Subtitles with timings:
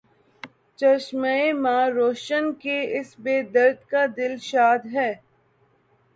[0.79, 1.23] چشمِ
[1.63, 5.11] ما روشن، کہ اس بے درد کا دل شاد ہے